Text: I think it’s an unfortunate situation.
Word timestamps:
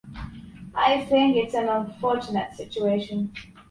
I 0.73 1.05
think 1.05 1.37
it’s 1.37 1.53
an 1.53 1.69
unfortunate 1.69 2.53
situation. 2.55 3.31